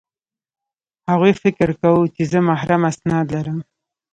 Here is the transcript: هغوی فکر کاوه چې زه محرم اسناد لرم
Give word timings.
هغوی 1.09 1.33
فکر 1.43 1.69
کاوه 1.81 2.05
چې 2.15 2.23
زه 2.31 2.39
محرم 2.49 2.81
اسناد 2.91 3.25
لرم 3.35 3.59